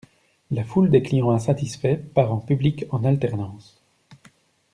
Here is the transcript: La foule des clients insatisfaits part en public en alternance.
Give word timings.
La 0.49 0.63
foule 0.63 0.89
des 0.89 1.03
clients 1.03 1.29
insatisfaits 1.29 1.99
part 2.15 2.33
en 2.33 2.39
public 2.39 2.85
en 2.89 3.03
alternance. 3.03 3.79